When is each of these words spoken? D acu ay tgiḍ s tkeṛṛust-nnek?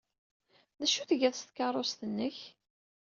D 0.79 0.81
acu 0.85 0.97
ay 0.99 1.07
tgiḍ 1.09 1.33
s 1.37 1.41
tkeṛṛust-nnek? 1.43 2.37